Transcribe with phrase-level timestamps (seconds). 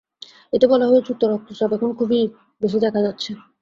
[0.53, 2.19] এতে বলা হয়েছে, উচ্চ রক্তচাপ এখন খুবই
[2.61, 3.31] বেশি দেখা যাচ্ছে।